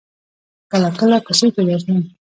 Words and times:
کله 0.71 0.89
کله 0.99 1.17
کوڅې 1.25 1.47
ته 1.55 1.61
درځم. 1.67 1.99